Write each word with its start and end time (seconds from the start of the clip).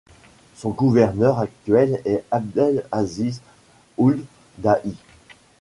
Son 0.55 0.71
gouverneur 0.71 1.37
actuel 1.37 2.01
est 2.05 2.23
Abdel 2.31 2.87
Aziz 2.91 3.39
Ould 3.99 4.25
Dahi. 4.57 4.95